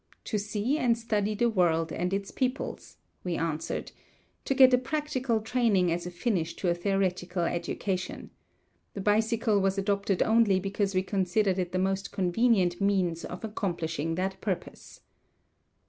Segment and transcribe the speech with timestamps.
[0.23, 3.91] "To see and study the world and its peoples," we answered;
[4.45, 8.31] "to get a practical training as a finish to a theoretical education.
[8.95, 14.15] The bicycle was adopted only because we considered it the most convenient means of accomplishing
[14.15, 15.01] that purpose."